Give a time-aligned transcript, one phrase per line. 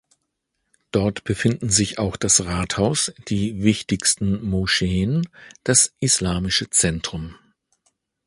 [0.89, 5.29] Dort befinden sich auch das Rathaus, die wichtigsten Moscheen,
[5.63, 7.35] das Islamische Zentrum.